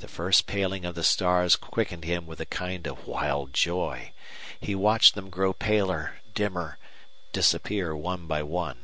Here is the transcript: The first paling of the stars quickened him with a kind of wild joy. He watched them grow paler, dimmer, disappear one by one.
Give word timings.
The 0.00 0.06
first 0.06 0.46
paling 0.46 0.84
of 0.84 0.94
the 0.94 1.02
stars 1.02 1.56
quickened 1.56 2.04
him 2.04 2.26
with 2.26 2.40
a 2.40 2.44
kind 2.44 2.86
of 2.86 3.06
wild 3.06 3.54
joy. 3.54 4.12
He 4.60 4.74
watched 4.74 5.14
them 5.14 5.30
grow 5.30 5.54
paler, 5.54 6.20
dimmer, 6.34 6.76
disappear 7.32 7.96
one 7.96 8.26
by 8.26 8.42
one. 8.42 8.80